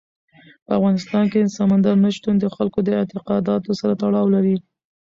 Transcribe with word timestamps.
په 0.65 0.71
افغانستان 0.77 1.23
کې 1.31 1.53
سمندر 1.57 1.95
نه 2.05 2.09
شتون 2.15 2.35
د 2.39 2.45
خلکو 2.55 2.79
د 2.83 2.89
اعتقاداتو 2.99 3.69
سره 3.79 3.93
تړاو 4.01 4.25
لري. 4.35 4.55